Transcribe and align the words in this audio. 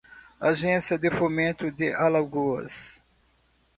Agência 0.39 0.97
de 0.97 1.11
Fomento 1.11 1.69
de 1.69 1.93
Alagoas 1.93 3.03